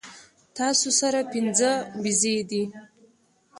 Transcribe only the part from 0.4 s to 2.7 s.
تاسو سره پنځۀ بيزې دي